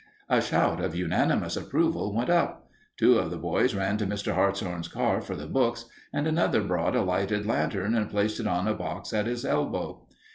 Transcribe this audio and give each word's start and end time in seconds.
A 0.29 0.41
shout 0.41 0.83
of 0.83 0.95
unanimous 0.95 1.55
approval 1.55 2.15
went 2.15 2.31
up. 2.31 2.71
Two 2.97 3.19
of 3.19 3.29
the 3.29 3.37
boys 3.37 3.75
ran 3.75 3.97
to 3.97 4.07
Mr. 4.07 4.33
Hartshorn's 4.33 4.87
car 4.87 5.21
for 5.21 5.35
the 5.35 5.45
books, 5.45 5.85
and 6.11 6.25
another 6.25 6.63
brought 6.63 6.95
a 6.95 7.03
lighted 7.03 7.45
lantern 7.45 7.93
and 7.93 8.09
placed 8.09 8.39
it 8.39 8.47
on 8.47 8.67
a 8.67 8.73
box 8.73 9.13
at 9.13 9.27
his 9.27 9.45
elbow. 9.45 10.07